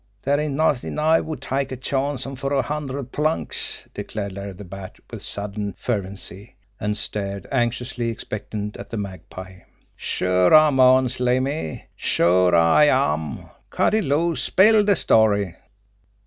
[0.23, 4.53] "Dere ain't nothin' I wouldn't take a chance on fer a hundred plunks!" declared Larry
[4.53, 9.59] the Bat, with sudden fervency and stared, anxiously expectant, at the Magpie.
[9.95, 11.85] "Sure, I'm on Slimmy!
[11.95, 13.49] Sure, I am!
[13.69, 14.41] Cut it loose!
[14.41, 15.55] Spill de story!"